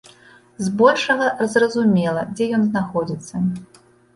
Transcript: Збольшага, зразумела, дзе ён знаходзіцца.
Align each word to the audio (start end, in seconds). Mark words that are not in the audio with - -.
Збольшага, 0.67 1.27
зразумела, 1.55 2.25
дзе 2.33 2.45
ён 2.59 2.67
знаходзіцца. 2.71 3.35